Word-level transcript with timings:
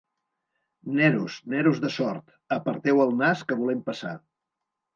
Neros, 0.99 1.35
neros 1.55 1.83
de 1.85 1.93
Sort, 1.97 2.35
aparteu 2.59 3.05
el 3.07 3.15
nas 3.23 3.47
que 3.51 3.61
volem 3.63 3.87
passar. 3.93 4.19